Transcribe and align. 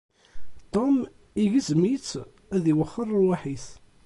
Tom 0.73 0.95
igzem-itt 1.43 2.11
ad 2.55 2.63
iwexxer 2.71 3.07
rrwaḥ-is. 3.09 3.67